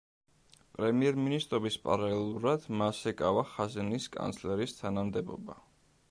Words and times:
პრემიერ-მინისტრობის 0.75 1.75
პარალელურად 1.83 2.65
მას 2.81 3.01
ეკავა 3.11 3.43
ხაზინის 3.49 4.07
კანცლერის 4.15 4.73
თანამდებობა. 4.79 5.59